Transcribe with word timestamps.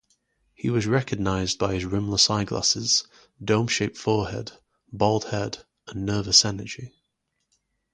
He 0.55 0.71
was 0.71 0.87
recognized 0.87 1.59
by 1.59 1.75
his 1.75 1.85
rimless 1.85 2.27
eyeglasses, 2.27 3.05
dome-shaped 3.39 3.95
forehead, 3.99 4.51
bald 4.91 5.25
head, 5.25 5.63
and 5.85 6.07
nervous 6.07 6.43
energy. 6.43 6.91